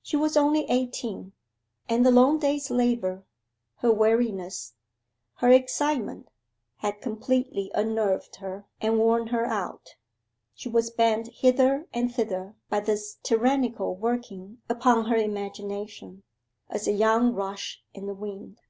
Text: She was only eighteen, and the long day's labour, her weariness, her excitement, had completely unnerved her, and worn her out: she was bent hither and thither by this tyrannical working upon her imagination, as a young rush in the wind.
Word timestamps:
She 0.00 0.16
was 0.16 0.38
only 0.38 0.64
eighteen, 0.70 1.32
and 1.86 2.02
the 2.06 2.10
long 2.10 2.38
day's 2.38 2.70
labour, 2.70 3.26
her 3.80 3.92
weariness, 3.92 4.72
her 5.34 5.50
excitement, 5.50 6.30
had 6.76 7.02
completely 7.02 7.70
unnerved 7.74 8.36
her, 8.36 8.64
and 8.80 8.96
worn 8.98 9.26
her 9.26 9.44
out: 9.44 9.96
she 10.54 10.70
was 10.70 10.88
bent 10.90 11.28
hither 11.28 11.86
and 11.92 12.10
thither 12.10 12.56
by 12.70 12.80
this 12.80 13.18
tyrannical 13.22 13.94
working 13.94 14.62
upon 14.70 15.04
her 15.10 15.16
imagination, 15.16 16.22
as 16.70 16.88
a 16.88 16.92
young 16.92 17.34
rush 17.34 17.84
in 17.92 18.06
the 18.06 18.14
wind. 18.14 18.62